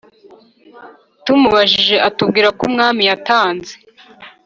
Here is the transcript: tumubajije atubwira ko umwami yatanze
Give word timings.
tumubajije 1.23 1.95
atubwira 2.07 2.47
ko 2.57 2.61
umwami 2.69 3.01
yatanze 3.09 3.73